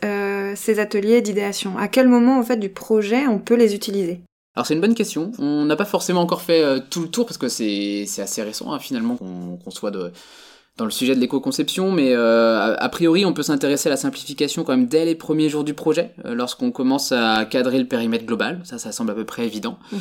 ces 0.55 0.79
ateliers 0.79 1.21
d'idéation? 1.21 1.77
À 1.77 1.89
quel 1.89 2.07
moment 2.07 2.39
en 2.39 2.43
fait 2.43 2.55
du 2.55 2.69
projet 2.69 3.27
on 3.27 3.39
peut 3.39 3.55
les 3.55 3.75
utiliser? 3.75 4.21
Alors 4.59 4.67
c'est 4.67 4.73
une 4.73 4.81
bonne 4.81 4.93
question. 4.93 5.31
On 5.39 5.63
n'a 5.63 5.77
pas 5.77 5.85
forcément 5.85 6.19
encore 6.19 6.41
fait 6.41 6.61
euh, 6.61 6.79
tout 6.89 6.99
le 7.01 7.07
tour 7.07 7.25
parce 7.25 7.37
que 7.37 7.47
c'est 7.47 8.03
assez 8.17 8.43
récent 8.43 8.73
hein, 8.73 8.79
finalement 8.79 9.15
qu'on 9.15 9.71
soit 9.71 9.89
de, 9.89 10.11
dans 10.75 10.83
le 10.83 10.91
sujet 10.91 11.15
de 11.15 11.21
l'éco-conception, 11.21 11.93
mais 11.93 12.13
euh, 12.13 12.75
a, 12.75 12.89
priori 12.89 13.23
on 13.23 13.31
peut 13.31 13.41
s'intéresser 13.41 13.87
à 13.87 13.91
la 13.91 13.95
simplification 13.95 14.65
quand 14.65 14.75
même 14.75 14.87
dès 14.87 15.05
les 15.05 15.15
premiers 15.15 15.47
jours 15.47 15.63
du 15.63 15.73
projet, 15.73 16.13
euh, 16.25 16.35
lorsqu'on 16.35 16.71
commence 16.71 17.13
à 17.13 17.45
cadrer 17.45 17.79
le 17.79 17.85
périmètre 17.85 18.25
global. 18.25 18.59
Ça, 18.65 18.79
ça 18.79 18.91
semble 18.91 19.11
à 19.11 19.13
peu 19.13 19.23
près 19.23 19.45
évident. 19.45 19.79
Mhm. 19.93 19.99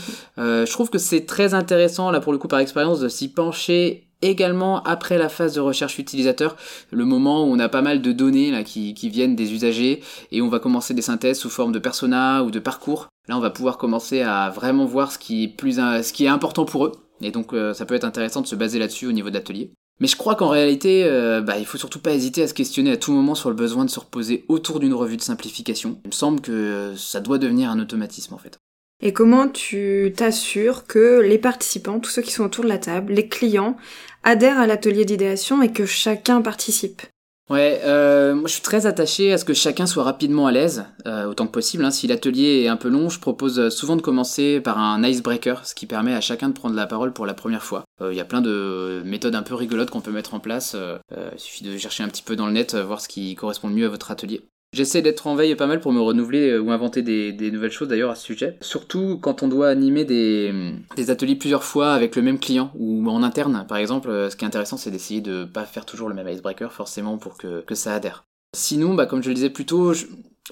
je 0.67 0.73
trouve 0.73 0.91
que 0.91 0.99
c'est 0.99 1.25
très 1.25 1.55
intéressant 1.55 2.11
là 2.11 2.19
pour 2.19 2.33
le 2.33 2.39
coup 2.39 2.49
par 2.49 2.59
expérience 2.59 2.99
de 2.99 3.09
s'y 3.09 3.29
pencher 3.29 4.08
également 4.23 4.83
après 4.83 5.19
la 5.19 5.29
phase 5.29 5.55
de 5.55 5.61
recherche 5.61 5.99
utilisateur, 5.99 6.57
le 6.91 7.05
moment 7.05 7.45
où 7.45 7.53
on 7.53 7.59
a 7.59 7.69
pas 7.69 7.83
mal 7.83 8.03
de 8.03 8.13
données 8.13 8.65
qui, 8.65 8.95
viennent 9.09 9.37
des 9.37 9.53
usagers 9.53 10.03
et 10.33 10.43
on 10.43 10.49
va 10.49 10.59
commencer 10.59 10.95
des 10.95 11.03
synthèses 11.03 11.39
sous 11.39 11.51
forme 11.51 11.73
de 11.73 11.79
persona 11.79 12.43
ou 12.43 12.51
de 12.51 12.59
parcours. 12.59 13.09
Là, 13.29 13.37
on 13.37 13.41
va 13.41 13.51
pouvoir 13.51 13.79
commencer 13.79 14.23
à 14.23 14.51
vraiment 14.51 14.87
voir 14.87 15.13
ce 15.13 15.19
qui 15.19 15.45
est, 15.45 15.49
plus, 15.49 15.77
ce 15.77 16.13
qui 16.13 16.25
est 16.25 16.29
important 16.29 16.65
pour 16.65 16.87
eux. 16.87 16.93
Et 17.21 17.31
donc, 17.31 17.53
euh, 17.53 17.75
ça 17.75 17.85
peut 17.85 17.95
être 17.95 18.05
intéressant 18.05 18.41
de 18.41 18.47
se 18.47 18.55
baser 18.55 18.79
là-dessus 18.79 19.07
au 19.07 19.13
niveau 19.13 19.31
d'atelier. 19.31 19.73
Mais 20.01 20.07
je 20.07 20.17
crois 20.17 20.37
qu'en 20.37 20.49
réalité, 20.49 21.05
euh, 21.05 21.41
bah, 21.41 21.59
il 21.59 21.67
faut 21.67 21.79
surtout 21.79 21.99
pas 21.99 22.13
hésiter 22.13 22.43
à 22.43 22.49
se 22.49 22.55
questionner 22.55 22.93
à 22.93 22.97
tout 22.97 23.13
moment 23.13 23.35
sur 23.35 23.49
le 23.49 23.57
besoin 23.57 23.85
de 23.85 23.91
se 23.91 23.99
reposer 23.99 24.45
autour 24.49 24.79
d'une 24.79 24.95
revue 24.95 25.17
de 25.17 25.23
simplification. 25.23 26.01
Il 26.05 26.09
me 26.09 26.13
semble 26.13 26.41
que 26.41 26.95
ça 26.97 27.21
doit 27.21 27.39
devenir 27.39 27.71
un 27.71 27.81
automatisme 27.81 28.35
en 28.35 28.39
fait. 28.39 28.59
Et 29.01 29.13
comment 29.13 29.47
tu 29.49 30.13
t'assures 30.17 30.87
que 30.87 31.21
les 31.21 31.39
participants, 31.39 32.01
tous 32.01 32.11
ceux 32.11 32.23
qui 32.23 32.33
sont 32.33 32.45
autour 32.45 32.65
de 32.65 32.69
la 32.69 32.79
table, 32.79 33.13
les 33.13 33.29
clients, 33.29 33.77
adhèrent 34.25 34.59
à 34.59 34.67
l'atelier 34.67 35.05
d'idéation 35.05 35.63
et 35.63 35.73
que 35.73 35.87
chacun 35.87 36.43
participe? 36.43 37.03
Ouais, 37.49 37.81
euh, 37.85 38.35
moi 38.35 38.47
je 38.49 38.55
suis 38.55 38.63
très 38.63 38.85
attaché 38.85 39.33
à 39.33 39.39
ce 39.39 39.45
que 39.45 39.55
chacun 39.55 39.87
soit 39.87 40.03
rapidement 40.03 40.49
à 40.49 40.53
l'aise, 40.53 40.85
euh, 41.07 41.27
autant 41.27 41.47
que 41.47 41.53
possible. 41.53 41.85
Hein. 41.85 41.93
Si 41.93 42.09
l'atelier 42.09 42.65
est 42.65 42.69
un 42.69 42.77
peu 42.77 42.89
long, 42.89 43.09
je 43.09 43.21
propose 43.21 43.71
souvent 43.71 43.97
de 43.97 44.03
commencer 44.03 44.61
par 44.61 44.79
un 44.79 45.03
icebreaker, 45.03 45.65
ce 45.65 45.77
qui 45.77 45.87
permet 45.87 46.13
à 46.13 46.21
chacun 46.21 46.49
de 46.49 46.55
prendre 46.55 46.75
la 46.75 46.87
parole 46.87 47.13
pour 47.13 47.25
la 47.25 47.35
première 47.35 47.63
fois. 47.63 47.85
Il 48.01 48.17
y 48.17 48.21
a 48.21 48.25
plein 48.25 48.41
de 48.41 49.01
méthodes 49.05 49.35
un 49.35 49.43
peu 49.43 49.55
rigolotes 49.55 49.91
qu'on 49.91 50.01
peut 50.01 50.11
mettre 50.11 50.35
en 50.35 50.41
place. 50.41 50.77
il 51.11 51.41
suffit 51.41 51.65
de 51.65 51.79
chercher 51.79 52.03
un 52.03 52.09
petit 52.09 52.23
peu 52.23 52.37
dans 52.37 52.47
le 52.47 52.53
net, 52.53 52.75
voir 52.75 53.01
ce 53.01 53.09
qui 53.09 53.35
correspond 53.37 53.69
le 53.69 53.75
mieux 53.75 53.87
à 53.87 53.91
votre 53.91 54.11
atelier. 54.11 54.43
J'essaie 54.75 55.01
d'être 55.01 55.27
en 55.27 55.35
veille 55.35 55.55
pas 55.55 55.67
mal 55.67 55.81
pour 55.81 55.93
me 55.93 56.01
renouveler 56.01 56.51
euh, 56.51 56.61
ou 56.61 56.71
inventer 56.71 57.01
des, 57.03 57.51
nouvelles 57.51 57.71
choses 57.71 57.89
d'ailleurs 57.89 58.11
à 58.11 58.15
ce 58.15 58.25
sujet. 58.25 58.59
Surtout 58.61 59.19
quand 59.19 59.43
on 59.43 59.49
doit 59.49 59.69
animer 59.69 60.05
des, 60.05 61.11
ateliers 61.11 61.37
plusieurs 61.37 61.65
fois 61.65 61.95
avec 61.95 62.17
le 62.17 62.23
même 62.23 62.39
client 62.39 62.71
ou 62.79 63.09
en 63.09 63.23
interne 63.23 63.65
par 63.67 63.79
exemple. 63.79 64.11
Euh, 64.11 64.29
ce 64.29 64.37
qui 64.37 64.45
est 64.45 64.49
intéressant 64.49 64.77
c'est 64.77 64.91
d'essayer 64.91 65.23
de 65.23 65.45
pas 65.45 65.65
faire 65.65 65.87
toujours 65.87 66.09
le 66.09 66.15
même 66.15 66.29
icebreaker 66.29 66.73
forcément 66.73 67.17
pour 67.17 67.39
que, 67.39 67.65
ça 67.75 67.95
adhère. 67.95 68.25
Sinon, 68.55 68.95
bah, 68.95 69.07
comme 69.07 69.23
je 69.23 69.29
le 69.29 69.35
disais 69.35 69.51
plus 69.51 69.67
tôt, 69.67 69.93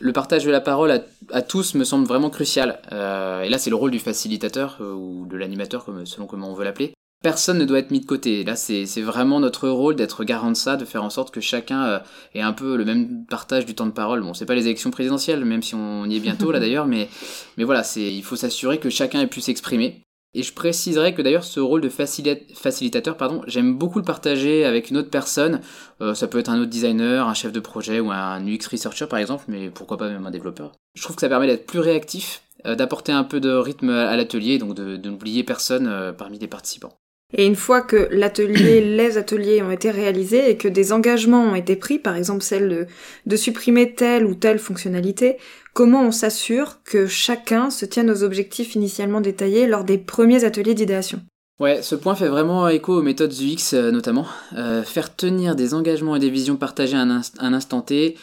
le 0.01 0.13
partage 0.13 0.45
de 0.45 0.51
la 0.51 0.61
parole 0.61 1.03
à, 1.33 1.43
tous 1.43 1.75
me 1.75 1.85
semble 1.85 2.07
vraiment 2.07 2.31
crucial. 2.31 2.81
Euh, 2.93 3.43
et 3.43 3.51
là 3.51 3.59
c'est 3.59 3.71
le 3.71 3.77
rôle 3.77 3.91
du 3.91 3.99
facilitateur 3.99 4.81
ou 4.81 5.27
de 5.27 5.37
l'animateur 5.37 5.87
selon 6.05 6.27
comment 6.27 6.51
on 6.51 6.55
veut 6.55 6.65
l'appeler 6.65 6.95
personne 7.23 7.59
ne 7.59 7.65
doit 7.65 7.79
être 7.79 7.91
mis 7.91 8.01
de 8.01 8.07
côté. 8.07 8.45
Là, 8.45 8.57
c'est 8.57 8.85
vraiment 9.01 9.41
notre 9.41 9.69
rôle 9.69 9.97
d'être 9.97 10.25
garant 10.25 10.51
de 10.51 10.57
ça, 10.57 10.77
de 10.77 10.85
faire 10.85 11.03
en 11.03 11.11
sorte 11.11 11.35
que 11.35 11.41
chacun 11.41 11.85
euh, 11.85 11.99
ait 12.35 12.41
un 12.41 12.53
peu 12.53 12.77
le 12.77 12.85
même 12.85 13.25
partage 13.27 13.67
du 13.67 13.75
temps 13.75 13.87
de 13.87 13.91
parole. 13.91 14.23
Bon, 14.23 14.35
c'est 14.35 14.47
pas 14.47 14.55
les 14.55 14.67
élections 14.67 14.91
présidentielles, 14.91 15.45
même 15.45 15.63
si 15.63 15.75
on 15.75 16.05
y 16.07 16.17
est 16.17 16.21
bientôt 16.21 16.53
là 16.53 16.61
d'ailleurs, 16.61 16.87
mais, 16.87 17.09
mais 17.57 17.65
voilà, 17.65 17.83
il 17.97 18.23
faut 18.23 18.37
s'assurer 18.37 18.79
que 18.79 18.91
chacun 18.91 19.21
ait 19.21 19.27
pu 19.27 19.41
s'exprimer. 19.41 20.03
Et 20.35 20.43
je 20.43 20.53
préciserai 20.53 21.15
que 21.15 21.23
d'ailleurs 21.23 21.45
ce 21.45 21.61
rôle 21.61 21.81
de 21.81 21.89
facilitateur, 21.89 23.17
pardon, 23.17 23.41
j'aime 23.47 23.79
beaucoup 23.79 23.99
le 23.99 24.05
partager 24.05 24.67
avec 24.67 24.91
une 24.91 24.99
autre 24.99 25.09
personne. 25.09 25.63
Euh, 26.03 26.13
ça 26.15 26.29
peut 26.29 26.39
être 26.39 26.51
un 26.51 26.61
autre 26.61 26.69
designer, 26.69 27.27
un 27.27 27.33
chef 27.33 27.53
de 27.53 27.61
projet 27.61 28.01
ou 28.01 28.11
un 28.11 28.47
UX 28.47 28.69
researcher 28.71 29.07
par 29.07 29.19
exemple, 29.19 29.45
mais 29.49 29.71
pourquoi 29.71 29.97
pas 29.97 30.11
même 30.11 30.27
un 30.27 30.31
développeur. 30.31 30.73
Je 30.95 31.03
trouve 31.03 31.17
que 31.17 31.23
ça 31.23 31.31
permet 31.31 31.47
d'être 31.47 31.65
plus 31.65 31.79
réactif, 31.79 32.43
euh, 32.67 32.75
d'apporter 32.75 33.13
un 33.13 33.25
peu 33.25 33.41
de 33.41 33.51
rythme 33.51 33.89
à 33.89 34.15
l'atelier, 34.15 34.59
donc 34.59 34.75
de, 34.75 34.99
n'oublier 34.99 35.43
personne 35.43 36.15
parmi 36.19 36.39
les 36.39 36.49
participants. 36.49 36.99
Et 37.35 37.47
une 37.47 37.57
fois 37.57 37.81
que 37.81 38.09
l'atelier, 38.11 38.81
les 38.97 39.19
ateliers 39.19 39.63
ont 39.63 39.71
été 39.71 39.91
réalisés 39.91 40.51
et 40.51 40.57
que 40.57 40.69
des 40.69 40.93
engagements 40.93 41.43
ont 41.43 41.55
été 41.55 41.77
pris, 41.77 41.99
par 41.99 42.17
exemple 42.17 42.43
celle 42.43 42.89
de, 43.27 43.37
supprimer 43.37 43.95
telle 43.95 44.27
ou 44.27 44.35
telle 44.35 44.59
fonctionnalité, 44.59 45.37
comment 45.75 46.03
on 46.03 46.13
s'assure 46.13 46.83
que 46.85 47.07
chacun 47.07 47.71
se 47.71 47.85
tienne 47.85 48.11
aux 48.11 48.23
objectifs 48.23 48.75
initialement 48.75 49.21
détaillés 49.21 49.67
lors 49.67 49.85
des 49.85 49.99
premiers 49.99 50.45
ateliers 50.45 50.75
d'idéation? 50.75 51.21
Ouais, 51.59 51.81
ce 51.83 51.95
point 51.95 52.15
fait 52.15 52.29
vraiment 52.29 52.69
écho 52.69 52.99
aux 52.99 53.03
méthodes 53.03 53.33
UX 53.33 53.73
euh, 53.73 53.91
notamment. 53.91 54.27
Euh, 54.57 54.83
faire 54.83 55.17
tenir 55.17 55.57
des 55.57 55.73
engagements 55.73 56.15
et 56.15 56.21
des 56.21 56.29
visions 56.29 56.57
partagées 56.57 56.99
à 56.99 57.01
un 57.01 57.55
instant 57.55 57.81
T, 57.81 58.17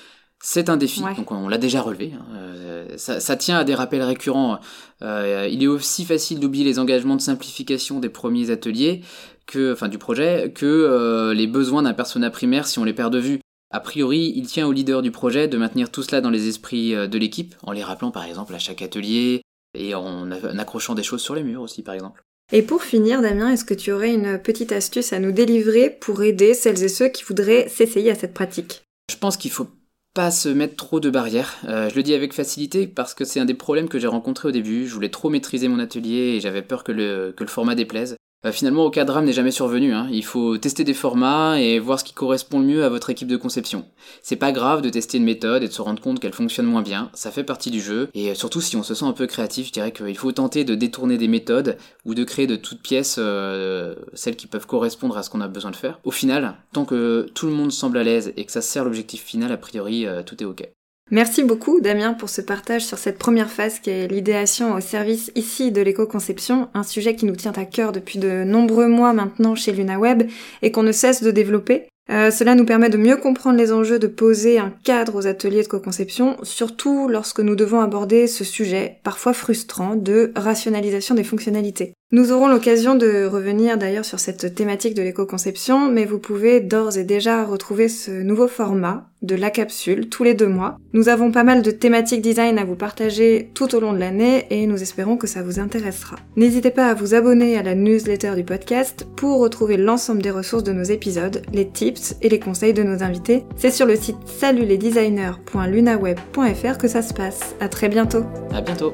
c'est 0.45 0.69
un 0.69 0.75
défi, 0.75 0.99
donc 1.15 1.31
on 1.31 1.47
l'a 1.47 1.57
déjà 1.57 1.81
relevé. 1.81 2.11
Hein. 2.13 2.25
Euh, 2.35 2.85
ça, 2.97 3.35
tient 3.37 3.57
à 3.57 3.63
des 3.63 3.75
rappels 3.75 4.03
récurrents. 4.03 4.59
Euh, 5.01 5.47
il 5.49 5.63
est 5.63 5.67
aussi 5.67 6.03
facile 6.03 6.41
d'oublier 6.41 6.65
les 6.65 6.79
engagements 6.79 7.15
de 7.15 7.21
simplification 7.21 8.01
des 8.01 8.09
premiers 8.09 8.49
ateliers, 8.49 9.03
que, 9.45 9.71
enfin 9.71 9.87
du 9.87 9.97
projet, 9.97 10.51
que 10.53 10.65
euh, 10.65 11.33
les 11.33 11.47
besoins 11.47 11.83
d'un 11.83 11.93
persona 11.93 12.29
primaire 12.29 12.67
si 12.67 12.77
on 12.77 12.83
les 12.83 12.91
perd 12.91 13.13
de 13.13 13.19
vue. 13.19 13.39
A 13.71 13.79
priori, 13.79 14.33
il 14.35 14.45
tient 14.45 14.67
au 14.67 14.73
leader 14.73 15.01
du 15.01 15.11
projet 15.11 15.47
de 15.47 15.57
maintenir 15.57 15.89
tout 15.89 16.03
cela 16.03 16.19
dans 16.19 16.29
les 16.29 16.49
esprits 16.49 16.91
de 16.91 17.17
l'équipe, 17.17 17.55
en 17.63 17.71
les 17.71 17.81
rappelant 17.81 18.11
par 18.11 18.25
exemple 18.25 18.53
à 18.53 18.59
chaque 18.59 18.81
atelier, 18.81 19.43
et 19.73 19.95
en, 19.95 20.29
en 20.29 20.59
accrochant 20.59 20.93
des 20.93 21.03
choses 21.03 21.21
sur 21.21 21.35
les 21.35 21.43
murs 21.43 21.61
aussi 21.61 21.83
par 21.83 21.95
exemple. 21.95 22.21
Et 22.51 22.63
pour 22.63 22.83
finir, 22.83 23.21
Damien, 23.21 23.49
est-ce 23.49 23.63
que 23.63 23.73
tu 23.73 23.93
aurais 23.93 24.13
une 24.13 24.37
petite 24.39 24.73
astuce 24.73 25.13
à 25.13 25.19
nous 25.19 25.31
délivrer 25.31 25.89
pour 25.89 26.21
aider 26.21 26.53
celles 26.53 26.83
et 26.83 26.89
ceux 26.89 27.07
qui 27.07 27.23
voudraient 27.23 27.69
s'essayer 27.69 28.11
à 28.11 28.15
cette 28.15 28.33
pratique? 28.33 28.83
Je 29.09 29.15
pense 29.15 29.37
qu'il 29.37 29.49
faut 29.49 29.69
pas 30.13 30.31
se 30.31 30.49
mettre 30.49 30.75
trop 30.75 30.99
de 30.99 31.09
barrières. 31.09 31.55
Euh, 31.65 31.89
je 31.89 31.95
le 31.95 32.03
dis 32.03 32.13
avec 32.13 32.33
facilité 32.33 32.87
parce 32.87 33.13
que 33.13 33.25
c'est 33.25 33.39
un 33.39 33.45
des 33.45 33.53
problèmes 33.53 33.89
que 33.89 33.99
j'ai 33.99 34.07
rencontré 34.07 34.47
au 34.47 34.51
début. 34.51 34.87
Je 34.87 34.93
voulais 34.93 35.09
trop 35.09 35.29
maîtriser 35.29 35.67
mon 35.67 35.79
atelier 35.79 36.35
et 36.35 36.39
j'avais 36.39 36.61
peur 36.61 36.83
que 36.83 36.91
le, 36.91 37.33
que 37.35 37.43
le 37.43 37.49
format 37.49 37.75
déplaise. 37.75 38.15
Euh, 38.45 38.51
finalement, 38.51 38.85
aucun 38.85 39.05
drame 39.05 39.25
n'est 39.25 39.33
jamais 39.33 39.51
survenu. 39.51 39.93
Hein. 39.93 40.07
Il 40.11 40.25
faut 40.25 40.57
tester 40.57 40.83
des 40.83 40.93
formats 40.93 41.59
et 41.59 41.79
voir 41.79 41.99
ce 41.99 42.03
qui 42.03 42.13
correspond 42.13 42.59
le 42.59 42.65
mieux 42.65 42.83
à 42.83 42.89
votre 42.89 43.09
équipe 43.09 43.27
de 43.27 43.37
conception. 43.37 43.85
C'est 44.21 44.35
pas 44.35 44.51
grave 44.51 44.81
de 44.81 44.89
tester 44.89 45.17
une 45.17 45.23
méthode 45.23 45.63
et 45.63 45.67
de 45.67 45.73
se 45.73 45.81
rendre 45.81 46.01
compte 46.01 46.19
qu'elle 46.19 46.33
fonctionne 46.33 46.65
moins 46.65 46.81
bien. 46.81 47.09
Ça 47.13 47.31
fait 47.31 47.43
partie 47.43 47.71
du 47.71 47.79
jeu. 47.79 48.09
Et 48.13 48.31
euh, 48.31 48.35
surtout, 48.35 48.61
si 48.61 48.75
on 48.75 48.83
se 48.83 48.93
sent 48.95 49.05
un 49.05 49.13
peu 49.13 49.27
créatif, 49.27 49.67
je 49.67 49.71
dirais 49.71 49.91
qu'il 49.91 50.17
faut 50.17 50.31
tenter 50.31 50.63
de 50.65 50.75
détourner 50.75 51.17
des 51.17 51.27
méthodes 51.27 51.77
ou 52.05 52.15
de 52.15 52.23
créer 52.23 52.47
de 52.47 52.55
toutes 52.55 52.81
pièces 52.81 53.15
euh, 53.17 53.95
celles 54.13 54.35
qui 54.35 54.47
peuvent 54.47 54.67
correspondre 54.67 55.17
à 55.17 55.23
ce 55.23 55.29
qu'on 55.29 55.41
a 55.41 55.47
besoin 55.47 55.71
de 55.71 55.75
faire. 55.75 55.99
Au 56.03 56.11
final, 56.11 56.55
tant 56.73 56.85
que 56.85 57.27
tout 57.33 57.45
le 57.45 57.53
monde 57.53 57.71
semble 57.71 57.97
à 57.97 58.03
l'aise 58.03 58.33
et 58.35 58.45
que 58.45 58.51
ça 58.51 58.61
sert 58.61 58.83
l'objectif 58.83 59.23
final, 59.23 59.51
a 59.51 59.57
priori, 59.57 60.05
tout 60.25 60.41
est 60.41 60.45
ok. 60.45 60.69
Merci 61.11 61.43
beaucoup 61.43 61.79
Damien 61.79 62.13
pour 62.13 62.29
ce 62.29 62.41
partage 62.41 62.85
sur 62.85 62.97
cette 62.97 63.19
première 63.19 63.51
phase 63.51 63.79
qui 63.79 63.91
est 63.91 64.07
l'idéation 64.07 64.73
au 64.73 64.79
service 64.79 65.31
ici 65.35 65.71
de 65.71 65.81
l'éco-conception, 65.81 66.69
un 66.73 66.83
sujet 66.83 67.15
qui 67.15 67.25
nous 67.25 67.35
tient 67.35 67.51
à 67.51 67.65
cœur 67.65 67.91
depuis 67.91 68.17
de 68.17 68.43
nombreux 68.43 68.87
mois 68.87 69.13
maintenant 69.13 69.53
chez 69.53 69.73
LunaWeb 69.73 70.23
et 70.61 70.71
qu'on 70.71 70.81
ne 70.81 70.91
cesse 70.91 71.21
de 71.21 71.29
développer. 71.29 71.87
Euh, 72.09 72.31
cela 72.31 72.55
nous 72.55 72.65
permet 72.65 72.89
de 72.89 72.97
mieux 72.97 73.15
comprendre 73.15 73.57
les 73.57 73.71
enjeux 73.71 73.99
de 73.99 74.07
poser 74.07 74.59
un 74.59 74.73
cadre 74.83 75.15
aux 75.15 75.27
ateliers 75.27 75.63
de 75.63 75.67
co-conception, 75.67 76.35
surtout 76.43 77.07
lorsque 77.07 77.39
nous 77.39 77.55
devons 77.55 77.79
aborder 77.79 78.27
ce 78.27 78.43
sujet, 78.43 78.99
parfois 79.03 79.33
frustrant, 79.33 79.95
de 79.95 80.33
rationalisation 80.35 81.15
des 81.15 81.23
fonctionnalités. 81.23 81.93
Nous 82.13 82.31
aurons 82.31 82.47
l'occasion 82.47 82.93
de 82.93 83.25
revenir 83.25 83.79
d'ailleurs 83.79 84.05
sur 84.05 84.19
cette 84.19 84.53
thématique 84.53 84.93
de 84.93 85.01
l'éco-conception, 85.01 85.91
mais 85.91 86.05
vous 86.05 86.19
pouvez 86.19 86.59
d'ores 86.59 86.99
et 86.99 87.03
déjà 87.03 87.43
retrouver 87.43 87.89
ce 87.89 88.11
nouveau 88.11 88.47
format 88.47 89.09
de 89.23 89.33
la 89.33 89.49
capsule 89.49 90.09
tous 90.09 90.23
les 90.23 90.35
deux 90.35 90.47
mois. 90.47 90.77
Nous 90.93 91.09
avons 91.09 91.31
pas 91.31 91.43
mal 91.43 91.63
de 91.63 91.71
thématiques 91.71 92.21
design 92.21 92.59
à 92.59 92.65
vous 92.65 92.75
partager 92.75 93.49
tout 93.55 93.73
au 93.73 93.79
long 93.79 93.93
de 93.93 93.97
l'année 93.97 94.45
et 94.51 94.67
nous 94.67 94.79
espérons 94.79 95.17
que 95.17 95.25
ça 95.25 95.41
vous 95.41 95.59
intéressera. 95.59 96.17
N'hésitez 96.35 96.69
pas 96.69 96.89
à 96.89 96.93
vous 96.93 97.15
abonner 97.15 97.57
à 97.57 97.63
la 97.63 97.73
newsletter 97.73 98.35
du 98.35 98.43
podcast 98.43 99.07
pour 99.15 99.39
retrouver 99.39 99.77
l'ensemble 99.77 100.21
des 100.21 100.29
ressources 100.29 100.63
de 100.63 100.71
nos 100.71 100.83
épisodes, 100.83 101.41
les 101.51 101.67
tips 101.67 102.15
et 102.21 102.29
les 102.29 102.39
conseils 102.39 102.73
de 102.73 102.83
nos 102.83 103.01
invités. 103.01 103.43
C'est 103.55 103.71
sur 103.71 103.87
le 103.87 103.95
site 103.95 104.17
salutlesdesigners.lunaweb.fr 104.27 106.77
que 106.77 106.87
ça 106.87 107.01
se 107.01 107.15
passe. 107.15 107.55
À 107.59 107.69
très 107.69 107.89
bientôt. 107.89 108.23
À 108.53 108.61
bientôt. 108.61 108.93